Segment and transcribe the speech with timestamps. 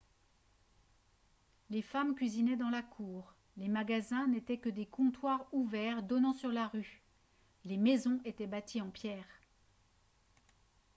[1.69, 6.49] les femmes cuisinaient dans la cour les magasins n'étaient que des comptoirs ouverts donnant sur
[6.51, 7.03] la rue
[7.65, 9.39] les maisons étaient bâties en pierres